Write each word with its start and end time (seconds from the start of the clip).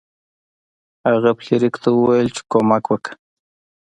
هغه 1.07 1.29
فلیریک 1.39 1.75
ته 1.81 1.89
وویل 1.91 2.27
چې 2.35 2.41
کومک 2.51 2.85
وکړه. 2.87 3.13